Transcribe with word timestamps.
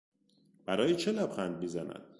برای 0.65 0.95
چه 0.95 1.11
لبخند 1.11 1.57
میزند؟ 1.59 2.05